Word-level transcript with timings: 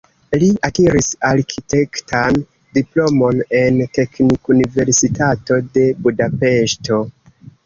Li 0.43 0.47
akiris 0.67 1.09
arkitektan 1.27 2.39
diplomon 2.77 3.43
en 3.61 3.77
Teknikuniversitato 3.99 5.61
de 5.77 5.87
Budapeŝto. 6.09 7.01